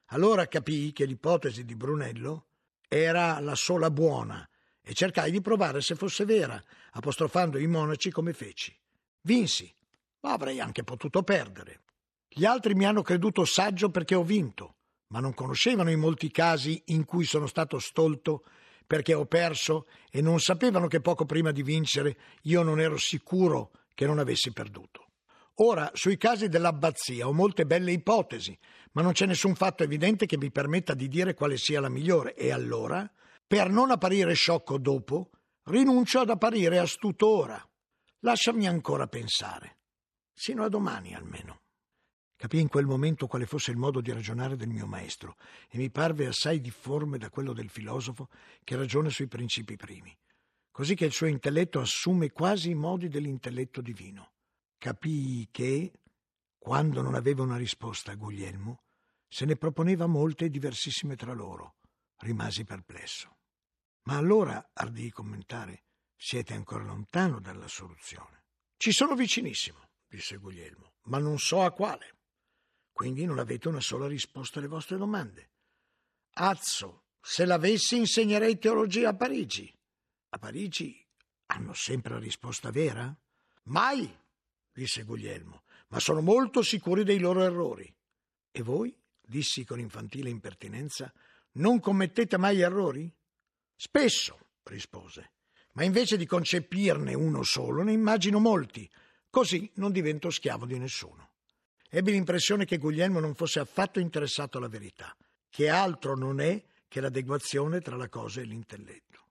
Allora 0.06 0.47
capii 0.47 0.92
che 0.92 1.04
l'ipotesi 1.04 1.66
di 1.66 1.75
Brunello 1.75 2.47
era 2.88 3.38
la 3.40 3.54
sola 3.54 3.90
buona 3.90 4.49
e 4.80 4.94
cercai 4.94 5.30
di 5.30 5.42
provare 5.42 5.82
se 5.82 5.94
fosse 5.94 6.25
vera, 6.25 6.62
apostrofando 6.92 7.58
i 7.58 7.66
monaci 7.66 8.11
come 8.11 8.32
feci. 8.32 8.75
Vinsi, 9.20 9.70
ma 10.20 10.32
avrei 10.32 10.58
anche 10.58 10.82
potuto 10.82 11.23
perdere. 11.23 11.82
Gli 12.26 12.47
altri 12.47 12.75
mi 12.75 12.87
hanno 12.87 13.02
creduto 13.02 13.44
saggio 13.44 13.90
perché 13.90 14.14
ho 14.14 14.25
vinto, 14.25 14.76
ma 15.08 15.20
non 15.20 15.35
conoscevano 15.35 15.90
i 15.90 15.97
molti 15.97 16.30
casi 16.30 16.80
in 16.87 17.04
cui 17.04 17.25
sono 17.25 17.47
stato 17.47 17.78
stolto 17.78 18.44
perché 18.88 19.12
ho 19.12 19.26
perso 19.26 19.87
e 20.11 20.23
non 20.23 20.40
sapevano 20.40 20.87
che 20.88 21.02
poco 21.02 21.26
prima 21.26 21.52
di 21.52 21.62
vincere 21.62 22.16
io 22.45 22.62
non 22.62 22.80
ero 22.80 22.97
sicuro 22.97 23.71
che 23.95 24.07
non 24.07 24.18
avessi 24.18 24.50
perduto. 24.50 25.09
Ora, 25.57 25.90
sui 25.92 26.16
casi 26.16 26.49
dell'abbazia 26.49 27.28
ho 27.28 27.33
molte 27.33 27.66
belle 27.66 27.92
ipotesi, 27.92 28.59
ma 28.92 29.02
non 29.02 29.12
c'è 29.12 29.26
nessun 29.26 29.54
fatto 29.54 29.83
evidente 29.83 30.25
che 30.25 30.38
mi 30.38 30.50
permetta 30.50 30.95
di 30.95 31.07
dire 31.07 31.35
quale 31.35 31.59
sia 31.59 31.80
la 31.80 31.90
migliore, 31.90 32.35
e 32.35 32.50
allora 32.50 33.09
per 33.47 33.68
non 33.68 33.90
apparire 33.90 34.33
sciocco 34.33 34.78
dopo, 34.78 35.30
rinuncio 35.64 36.21
ad 36.21 36.30
apparire 36.30 36.78
astuto 36.78 37.28
ora. 37.28 37.68
Lasciami 38.21 38.66
ancora 38.66 39.07
pensare. 39.07 39.76
Sino 40.33 40.64
a 40.64 40.68
domani 40.68 41.14
almeno. 41.14 41.61
Capii 42.38 42.61
in 42.61 42.68
quel 42.68 42.87
momento 42.87 43.26
quale 43.26 43.47
fosse 43.47 43.73
il 43.73 43.76
modo 43.76 44.00
di 44.00 44.12
ragionare 44.12 44.54
del 44.54 44.68
mio 44.68 44.87
maestro 44.87 45.35
e 45.68 45.76
mi 45.76 45.90
parve 45.90 46.28
assai 46.28 46.61
difforme 46.61 47.18
da 47.18 47.30
quello 47.30 47.52
del 47.52 47.68
filosofo 47.68 48.28
che 48.62 48.76
ragiona 48.76 49.09
sui 49.09 49.26
principi 49.26 49.75
primi, 49.75 50.16
così 50.71 50.95
che 50.95 51.07
il 51.07 51.12
suo 51.12 51.26
intelletto 51.26 51.80
assume 51.80 52.30
quasi 52.30 52.71
i 52.71 52.75
modi 52.76 53.09
dell'intelletto 53.09 53.80
divino. 53.80 54.35
Capii 54.78 55.49
che, 55.50 55.90
quando 56.57 57.02
non 57.02 57.16
aveva 57.16 57.42
una 57.42 57.57
risposta 57.57 58.12
a 58.12 58.14
Guglielmo, 58.14 58.85
se 59.26 59.45
ne 59.45 59.57
proponeva 59.57 60.07
molte 60.07 60.45
e 60.45 60.50
diversissime 60.50 61.16
tra 61.16 61.33
loro. 61.33 61.78
Rimasi 62.18 62.64
perplesso. 62.64 63.38
Ma 64.04 64.16
allora, 64.16 64.71
ardii 64.75 65.11
commentare, 65.11 65.87
siete 66.14 66.54
ancora 66.54 66.85
lontano 66.85 67.40
dalla 67.40 67.66
soluzione. 67.66 68.45
Ci 68.76 68.92
sono 68.92 69.16
vicinissimo, 69.16 69.88
disse 70.07 70.37
Guglielmo, 70.37 70.92
ma 71.07 71.18
non 71.18 71.40
so 71.40 71.64
a 71.64 71.73
quale. 71.73 72.17
Quindi 72.99 73.26
non 73.26 73.38
avete 73.38 73.69
una 73.69 73.81
sola 73.81 74.09
risposta 74.09 74.59
alle 74.59 74.67
vostre 74.67 74.97
domande. 74.97 75.50
Azzo, 76.33 77.05
se 77.21 77.45
l'avessi 77.45 77.97
insegnerei 77.97 78.59
teologia 78.59 79.11
a 79.11 79.14
Parigi. 79.14 79.73
A 80.31 80.38
Parigi 80.38 81.07
hanno 81.47 81.75
sempre 81.75 82.14
la 82.14 82.19
risposta 82.19 82.73
vera? 82.73 83.17
Mai, 83.67 84.12
disse 84.73 85.05
Guglielmo, 85.05 85.62
ma 85.90 86.00
sono 86.00 86.21
molto 86.23 86.61
sicuri 86.61 87.05
dei 87.05 87.21
loro 87.21 87.45
errori. 87.45 87.88
E 88.50 88.62
voi, 88.62 88.93
dissi 89.21 89.64
con 89.64 89.78
infantile 89.78 90.28
impertinenza, 90.28 91.14
non 91.52 91.78
commettete 91.78 92.37
mai 92.37 92.62
errori? 92.62 93.09
Spesso, 93.76 94.55
rispose, 94.64 95.35
ma 95.75 95.85
invece 95.85 96.17
di 96.17 96.26
concepirne 96.26 97.14
uno 97.14 97.45
solo 97.45 97.85
ne 97.85 97.93
immagino 97.93 98.40
molti, 98.40 98.90
così 99.31 99.71
non 99.75 99.93
divento 99.93 100.31
schiavo 100.31 100.67
di 100.67 100.81
nessuno. 100.81 101.27
Ebbi 101.88 102.12
l'impressione 102.12 102.64
che 102.64 102.78
Guglielmo 102.78 103.21
non 103.21 103.35
fosse 103.35 103.61
affatto 103.61 103.99
interessato 103.99 104.59
alla 104.59 104.68
verità, 104.68 105.16
che 105.49 105.68
altro 105.68 106.16
non 106.16 106.40
è 106.40 106.62
che 106.87 107.00
l'adeguazione 107.00 107.80
tra 107.80 107.97
la 107.97 108.09
cosa 108.09 108.40
e 108.40 108.45
l'intelletto. 108.45 109.26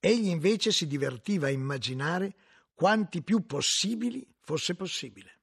Egli 0.00 0.28
invece 0.28 0.72
si 0.72 0.86
divertiva 0.86 1.46
a 1.48 1.50
immaginare 1.50 2.34
quanti 2.74 3.22
più 3.22 3.44
possibili 3.44 4.26
fosse 4.40 4.74
possibile. 4.74 5.38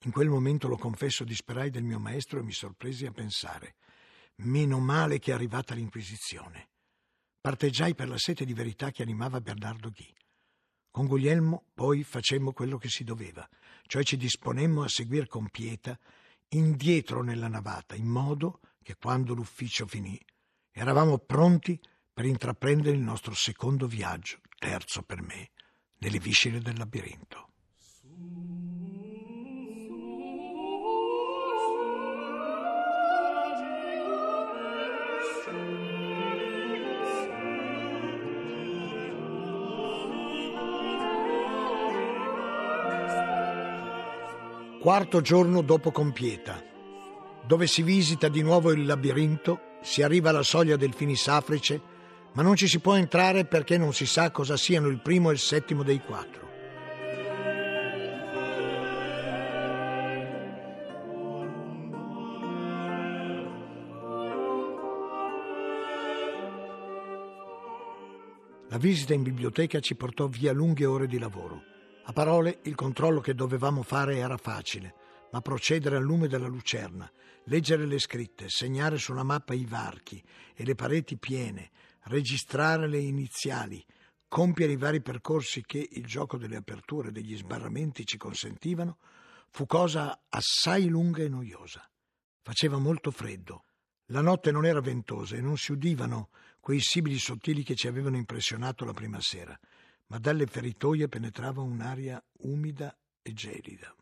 In 0.00 0.12
quel 0.12 0.28
momento 0.28 0.68
lo 0.68 0.76
confesso 0.76 1.24
disperai 1.24 1.70
del 1.70 1.82
mio 1.82 1.98
maestro 1.98 2.38
e 2.38 2.42
mi 2.42 2.52
sorpresi 2.52 3.06
a 3.06 3.12
pensare 3.12 3.76
meno 4.36 4.78
male 4.78 5.18
che 5.18 5.30
è 5.30 5.34
arrivata 5.34 5.74
l'Inquisizione 5.74 6.68
parteggiai 7.46 7.94
per 7.94 8.08
la 8.08 8.18
sete 8.18 8.44
di 8.44 8.54
verità 8.54 8.90
che 8.90 9.02
animava 9.02 9.40
Bernardo 9.40 9.90
Ghi. 9.90 10.12
Con 10.96 11.08
Guglielmo 11.08 11.64
poi 11.74 12.04
facemmo 12.04 12.54
quello 12.54 12.78
che 12.78 12.88
si 12.88 13.04
doveva, 13.04 13.46
cioè 13.86 14.02
ci 14.02 14.16
disponemmo 14.16 14.82
a 14.82 14.88
seguir 14.88 15.26
con 15.26 15.50
pietà 15.50 15.98
indietro 16.48 17.22
nella 17.22 17.48
navata, 17.48 17.94
in 17.94 18.06
modo 18.06 18.60
che 18.82 18.96
quando 18.96 19.34
l'ufficio 19.34 19.86
finì 19.86 20.18
eravamo 20.70 21.18
pronti 21.18 21.78
per 22.14 22.24
intraprendere 22.24 22.96
il 22.96 23.02
nostro 23.02 23.34
secondo 23.34 23.86
viaggio, 23.86 24.38
terzo 24.58 25.02
per 25.02 25.20
me, 25.20 25.50
nelle 25.98 26.18
viscere 26.18 26.60
del 26.60 26.78
labirinto. 26.78 27.50
Quarto 44.86 45.20
giorno 45.20 45.62
dopo 45.62 45.90
Compieta, 45.90 46.62
dove 47.44 47.66
si 47.66 47.82
visita 47.82 48.28
di 48.28 48.40
nuovo 48.40 48.70
il 48.70 48.86
labirinto, 48.86 49.78
si 49.82 50.00
arriva 50.00 50.30
alla 50.30 50.44
soglia 50.44 50.76
del 50.76 50.94
Finisafrice, 50.94 51.80
ma 52.34 52.42
non 52.42 52.54
ci 52.54 52.68
si 52.68 52.78
può 52.78 52.94
entrare 52.94 53.46
perché 53.46 53.78
non 53.78 53.92
si 53.92 54.06
sa 54.06 54.30
cosa 54.30 54.56
siano 54.56 54.86
il 54.86 55.00
primo 55.00 55.30
e 55.30 55.32
il 55.32 55.40
settimo 55.40 55.82
dei 55.82 55.98
quattro. 55.98 56.48
La 68.68 68.78
visita 68.78 69.14
in 69.14 69.24
biblioteca 69.24 69.80
ci 69.80 69.96
portò 69.96 70.28
via 70.28 70.52
lunghe 70.52 70.84
ore 70.84 71.08
di 71.08 71.18
lavoro. 71.18 71.74
A 72.08 72.12
parole 72.12 72.60
il 72.62 72.76
controllo 72.76 73.20
che 73.20 73.34
dovevamo 73.34 73.82
fare 73.82 74.18
era 74.18 74.36
facile, 74.36 74.94
ma 75.32 75.40
procedere 75.40 75.96
al 75.96 76.04
lume 76.04 76.28
della 76.28 76.46
lucerna, 76.46 77.10
leggere 77.46 77.84
le 77.84 77.98
scritte, 77.98 78.48
segnare 78.48 78.96
su 78.96 79.10
una 79.10 79.24
mappa 79.24 79.54
i 79.54 79.64
varchi 79.64 80.22
e 80.54 80.64
le 80.64 80.76
pareti 80.76 81.16
piene, 81.16 81.70
registrare 82.04 82.86
le 82.86 82.98
iniziali, 82.98 83.84
compiere 84.28 84.72
i 84.72 84.76
vari 84.76 85.02
percorsi 85.02 85.64
che 85.64 85.84
il 85.90 86.06
gioco 86.06 86.36
delle 86.36 86.54
aperture 86.54 87.08
e 87.08 87.12
degli 87.12 87.36
sbarramenti 87.36 88.06
ci 88.06 88.16
consentivano, 88.16 88.98
fu 89.50 89.66
cosa 89.66 90.26
assai 90.28 90.86
lunga 90.86 91.24
e 91.24 91.28
noiosa. 91.28 91.84
Faceva 92.40 92.78
molto 92.78 93.10
freddo. 93.10 93.64
La 94.10 94.20
notte 94.20 94.52
non 94.52 94.64
era 94.64 94.80
ventosa 94.80 95.34
e 95.34 95.40
non 95.40 95.56
si 95.56 95.72
udivano 95.72 96.28
quei 96.60 96.78
sibili 96.78 97.18
sottili 97.18 97.64
che 97.64 97.74
ci 97.74 97.88
avevano 97.88 98.16
impressionato 98.16 98.84
la 98.84 98.92
prima 98.92 99.18
sera, 99.20 99.58
ma 100.06 100.18
dalle 100.18 100.46
feritoie 100.46 101.08
penetrava 101.08 101.60
un'aria 101.60 102.22
umida 102.40 102.96
e 103.22 103.32
gelida. 103.32 103.94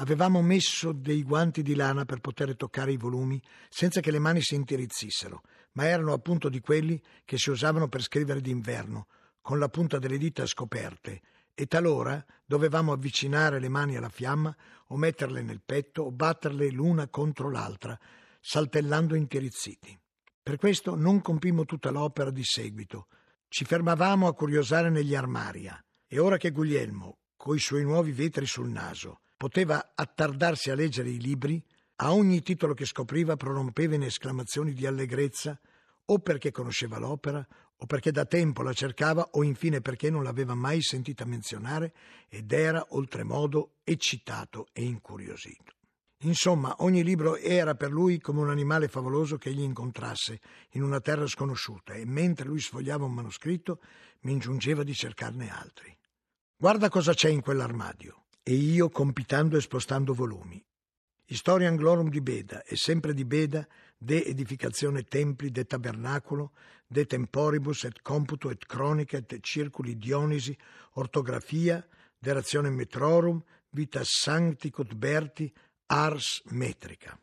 Avevamo 0.00 0.42
messo 0.42 0.92
dei 0.92 1.24
guanti 1.24 1.62
di 1.62 1.74
lana 1.74 2.04
per 2.04 2.20
poter 2.20 2.54
toccare 2.56 2.92
i 2.92 2.96
volumi 2.96 3.42
senza 3.68 4.00
che 4.00 4.12
le 4.12 4.20
mani 4.20 4.40
si 4.40 4.54
intirizzissero, 4.54 5.42
ma 5.72 5.86
erano 5.86 6.12
appunto 6.12 6.48
di 6.48 6.60
quelli 6.60 7.02
che 7.24 7.36
si 7.36 7.50
usavano 7.50 7.88
per 7.88 8.02
scrivere 8.02 8.40
d'inverno, 8.40 9.08
con 9.40 9.58
la 9.58 9.68
punta 9.68 9.98
delle 9.98 10.18
dita 10.18 10.46
scoperte, 10.46 11.20
e 11.52 11.66
talora 11.66 12.24
dovevamo 12.44 12.92
avvicinare 12.92 13.58
le 13.58 13.68
mani 13.68 13.96
alla 13.96 14.08
fiamma 14.08 14.54
o 14.86 14.96
metterle 14.96 15.42
nel 15.42 15.60
petto 15.64 16.02
o 16.02 16.12
batterle 16.12 16.70
l'una 16.70 17.08
contro 17.08 17.50
l'altra, 17.50 17.98
saltellando 18.40 19.16
intirizziti. 19.16 19.98
Per 20.40 20.56
questo 20.56 20.94
non 20.94 21.20
compimmo 21.20 21.64
tutta 21.64 21.90
l'opera 21.90 22.30
di 22.30 22.44
seguito. 22.44 23.08
Ci 23.50 23.64
fermavamo 23.64 24.26
a 24.26 24.34
curiosare 24.34 24.90
negli 24.90 25.14
armaria, 25.14 25.82
e 26.06 26.18
ora 26.18 26.36
che 26.36 26.50
Guglielmo, 26.50 27.20
coi 27.34 27.58
suoi 27.58 27.82
nuovi 27.82 28.12
vetri 28.12 28.44
sul 28.44 28.68
naso, 28.68 29.20
poteva 29.38 29.92
attardarsi 29.94 30.70
a 30.70 30.74
leggere 30.74 31.08
i 31.08 31.18
libri, 31.18 31.64
a 31.96 32.12
ogni 32.12 32.42
titolo 32.42 32.74
che 32.74 32.84
scopriva 32.84 33.36
prorompeva 33.36 33.94
in 33.94 34.02
esclamazioni 34.02 34.74
di 34.74 34.84
allegrezza, 34.84 35.58
o 36.04 36.18
perché 36.18 36.50
conosceva 36.50 36.98
l'opera, 36.98 37.44
o 37.74 37.86
perché 37.86 38.12
da 38.12 38.26
tempo 38.26 38.62
la 38.62 38.74
cercava, 38.74 39.26
o 39.32 39.42
infine 39.42 39.80
perché 39.80 40.10
non 40.10 40.22
l'aveva 40.22 40.54
mai 40.54 40.82
sentita 40.82 41.24
menzionare 41.24 41.94
ed 42.28 42.52
era 42.52 42.84
oltremodo 42.90 43.76
eccitato 43.82 44.68
e 44.72 44.82
incuriosito. 44.82 45.77
Insomma, 46.22 46.74
ogni 46.78 47.04
libro 47.04 47.36
era 47.36 47.76
per 47.76 47.92
lui 47.92 48.18
come 48.18 48.40
un 48.40 48.50
animale 48.50 48.88
favoloso 48.88 49.36
che 49.36 49.50
egli 49.50 49.60
incontrasse 49.60 50.40
in 50.70 50.82
una 50.82 51.00
terra 51.00 51.26
sconosciuta 51.28 51.92
e 51.92 52.04
mentre 52.04 52.46
lui 52.46 52.60
sfogliava 52.60 53.04
un 53.04 53.14
manoscritto 53.14 53.80
mi 54.22 54.32
ingiungeva 54.32 54.82
di 54.82 54.94
cercarne 54.94 55.48
altri. 55.48 55.96
Guarda 56.56 56.88
cosa 56.88 57.14
c'è 57.14 57.28
in 57.28 57.40
quell'armadio 57.40 58.24
e 58.42 58.54
io 58.54 58.88
compitando 58.88 59.56
e 59.56 59.60
spostando 59.60 60.12
volumi. 60.12 60.60
Historia 61.26 61.68
Anglorum 61.68 62.08
di 62.08 62.20
Beda 62.20 62.64
e 62.64 62.74
sempre 62.74 63.14
di 63.14 63.24
Beda 63.24 63.64
de 63.96 64.24
edificazione 64.24 65.04
templi 65.04 65.50
de 65.50 65.66
tabernaculo 65.66 66.52
de 66.86 67.04
temporibus 67.04 67.84
et 67.84 68.00
computo 68.02 68.50
et 68.50 68.64
chronica 68.66 69.18
et 69.18 69.38
circuli 69.40 69.96
Dionisi 69.96 70.56
ortografia 70.94 71.86
de 72.18 72.32
razione 72.32 72.70
metrorum 72.70 73.40
vita 73.70 74.00
sancti 74.02 74.70
Cuthberti 74.70 75.52
ars 75.88 76.42
metrica. 76.46 77.18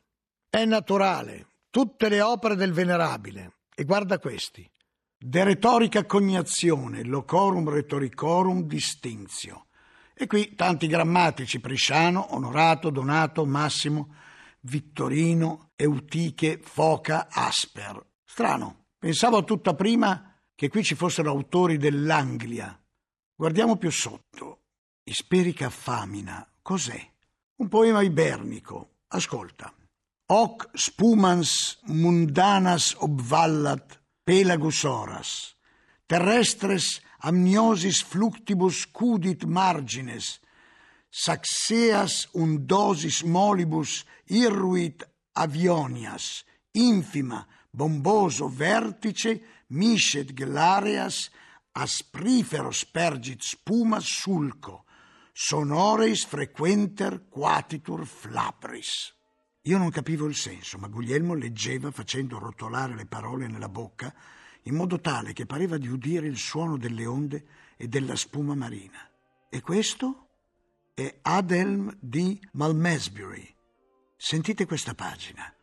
È 0.50 0.64
naturale, 0.66 1.48
tutte 1.70 2.10
le 2.10 2.22
opere 2.22 2.56
del 2.56 2.74
venerabile 2.74 3.58
e 3.76 3.84
guarda 3.84 4.20
questi. 4.20 4.70
De 5.18 5.44
retorica 5.44 6.06
cognazione, 6.06 7.04
locorum 7.04 7.70
rhetoricorum 7.70 8.64
distinzio 8.64 9.68
e 10.14 10.28
qui 10.28 10.56
tanti 10.56 10.88
grammatici, 10.88 11.60
Prisciano, 11.60 12.34
Onorato, 12.34 12.90
Donato, 12.90 13.46
Massimo, 13.46 14.16
Vittorino, 14.62 15.72
Eutiche, 15.76 16.60
Foca, 16.62 17.28
Asper. 17.30 18.02
Strano, 18.24 18.86
pensavo 18.98 19.44
tutta 19.44 19.76
prima 19.76 20.40
che 20.56 20.70
qui 20.70 20.84
ci 20.84 20.96
fossero 20.96 21.32
autori 21.32 21.78
dell'Anglia. 21.78 22.82
Guardiamo 23.36 23.76
più 23.76 23.92
sotto. 23.92 24.62
Isperica 25.04 25.70
Famina, 25.70 26.50
cos'è? 26.62 27.14
Un 27.58 27.70
poema 27.70 28.04
ibernico. 28.04 28.90
Ascolta. 29.10 29.72
Hoc 30.28 30.72
spumans 30.74 31.78
mundanas 31.88 32.96
obvallat 33.00 34.00
pelagus 34.26 34.84
oras, 34.84 35.56
terrestres 36.10 37.00
amniosis 37.22 38.02
fluctibus 38.04 38.88
cudit 38.92 39.46
margines, 39.46 40.42
saxeas 41.10 42.28
undosis 42.34 43.22
molibus 43.24 44.04
irruit 44.28 45.06
avionias, 45.38 46.44
infima 46.74 47.46
bomboso 47.72 48.50
vertice 48.50 49.42
miscet 49.70 50.34
glareas 50.34 51.30
asprifero 51.76 52.72
spergit 52.72 53.42
spuma 53.44 54.00
sulco, 54.02 54.85
sonoreis 55.38 56.26
frequenter 56.26 57.28
quatitur 57.28 58.06
flabris. 58.06 59.14
Io 59.64 59.78
non 59.78 59.90
capivo 59.90 60.28
il 60.28 60.36
senso, 60.36 60.78
ma 60.78 60.88
Guglielmo 60.88 61.34
leggeva 61.34 61.92
facendo 61.92 62.40
rotolare 62.40 62.96
le 62.96 63.06
parole 63.06 63.48
nella 63.48 63.68
bocca 63.68 64.14
in 64.62 64.76
modo 64.76 65.02
tale 65.02 65.34
che 65.34 65.46
pareva 65.46 65.78
di 65.78 65.90
udire 65.90 66.28
il 66.28 66.38
suono 66.38 66.78
delle 66.78 67.06
onde 67.06 67.46
e 67.76 67.90
della 67.90 68.16
spuma 68.16 68.56
marina. 68.56 69.10
E 69.50 69.60
questo 69.60 70.30
è 70.94 71.20
Adelm 71.24 71.98
di 72.00 72.40
Malmesbury. 72.54 73.54
Sentite 74.16 74.66
questa 74.66 74.96
pagina. 74.96 75.55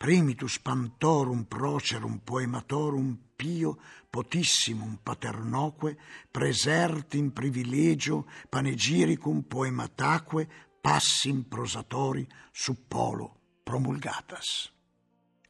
Primitus 0.00 0.58
pantorum 0.60 1.44
procerum 1.44 2.22
poematorum 2.24 3.18
pio 3.36 3.76
potissimum 4.08 4.98
paternoque 5.02 5.98
presert 6.30 7.12
in 7.16 7.34
privilegio 7.34 8.26
panegiricum 8.48 9.42
poemataque 9.42 10.48
passim 10.80 11.42
prosatori 11.42 12.26
su 12.50 12.86
polo 12.88 13.58
promulgatas. 13.62 14.72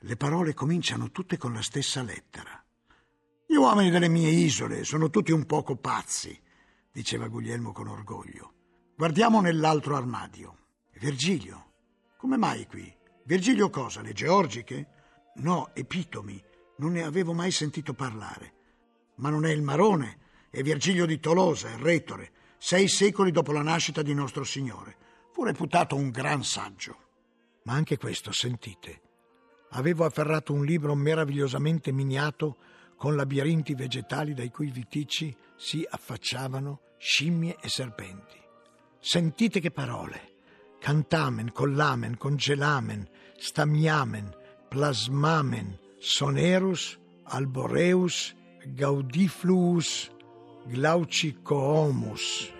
Le 0.00 0.16
parole 0.16 0.52
cominciano 0.52 1.12
tutte 1.12 1.38
con 1.38 1.52
la 1.52 1.62
stessa 1.62 2.02
lettera. 2.02 2.60
Gli 3.46 3.54
uomini 3.54 3.90
delle 3.90 4.08
mie 4.08 4.30
isole 4.30 4.82
sono 4.82 5.10
tutti 5.10 5.30
un 5.30 5.46
poco 5.46 5.76
pazzi, 5.76 6.36
diceva 6.90 7.28
Guglielmo 7.28 7.70
con 7.70 7.86
orgoglio. 7.86 8.54
Guardiamo 8.96 9.40
nell'altro 9.40 9.94
armadio. 9.94 10.56
Virgilio. 10.98 11.66
Come 12.16 12.36
mai 12.36 12.66
qui? 12.66 12.98
Virgilio 13.30 13.70
cosa? 13.70 14.02
Le 14.02 14.12
georgiche? 14.12 14.86
No, 15.34 15.70
epitomi. 15.74 16.42
Non 16.78 16.90
ne 16.90 17.04
avevo 17.04 17.32
mai 17.32 17.52
sentito 17.52 17.94
parlare. 17.94 18.54
Ma 19.18 19.30
non 19.30 19.46
è 19.46 19.52
il 19.52 19.62
Marone, 19.62 20.18
è 20.50 20.62
Virgilio 20.62 21.06
di 21.06 21.20
Tolosa, 21.20 21.70
il 21.70 21.78
retore, 21.78 22.32
sei 22.58 22.88
secoli 22.88 23.30
dopo 23.30 23.52
la 23.52 23.62
nascita 23.62 24.02
di 24.02 24.14
nostro 24.14 24.42
Signore. 24.42 24.96
Fu 25.30 25.44
reputato 25.44 25.94
un 25.94 26.10
gran 26.10 26.42
saggio. 26.42 26.96
Ma 27.62 27.74
anche 27.74 27.98
questo, 27.98 28.32
sentite. 28.32 29.00
Avevo 29.70 30.04
afferrato 30.04 30.52
un 30.52 30.64
libro 30.64 30.96
meravigliosamente 30.96 31.92
miniato 31.92 32.56
con 32.96 33.14
labirinti 33.14 33.76
vegetali 33.76 34.34
dai 34.34 34.50
cui 34.50 34.72
viticci 34.72 35.36
si 35.54 35.86
affacciavano 35.88 36.80
scimmie 36.98 37.58
e 37.60 37.68
serpenti. 37.68 38.40
Sentite 38.98 39.60
che 39.60 39.70
parole! 39.70 40.29
Cantamen, 40.80 41.50
collamen, 41.52 42.16
congelamen, 42.16 43.06
stamiamen, 43.38 44.32
plasmamen, 44.70 45.78
sonerus, 46.00 46.98
alboreus, 47.32 48.34
gaudifluus, 48.76 50.10
glaucicoomus. 50.72 52.59